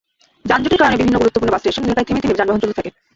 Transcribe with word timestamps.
যানজটের 0.49 0.79
কারণে 0.81 0.99
বিভিন্ন 1.01 1.17
গুরুত্বপূর্ণ 1.21 1.51
বাস 1.53 1.61
স্টেশন 1.63 1.83
এলাকায় 1.85 2.07
থেমে 2.07 2.21
থেমে 2.23 2.37
যানবাহন 2.39 2.61
চলতে 2.61 2.77
থাকে। 2.79 2.89